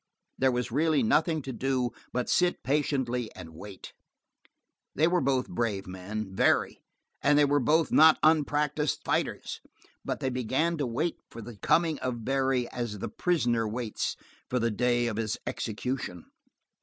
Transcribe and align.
There 0.39 0.51
was 0.51 0.71
really 0.71 1.03
nothing 1.03 1.43
to 1.43 1.53
do 1.53 1.91
but 2.11 2.27
sit 2.27 2.63
patiently 2.63 3.31
and 3.35 3.53
wait. 3.53 3.93
They 4.95 5.07
were 5.07 5.21
both 5.21 5.47
brave 5.47 5.85
men, 5.85 6.35
very; 6.35 6.81
and 7.21 7.37
they 7.37 7.45
were 7.45 7.59
both 7.59 7.91
not 7.91 8.17
unpracticed 8.23 9.03
fighters; 9.05 9.61
but 10.03 10.19
they 10.19 10.31
began 10.31 10.75
to 10.79 10.87
wait 10.87 11.19
for 11.29 11.39
the 11.39 11.57
coming 11.57 11.99
of 11.99 12.25
Barry 12.25 12.67
as 12.69 12.97
the 12.97 13.09
prisoner 13.09 13.67
waits 13.67 14.15
for 14.49 14.57
the 14.57 14.71
day 14.71 15.05
of 15.05 15.17
his 15.17 15.37
execution. 15.45 16.25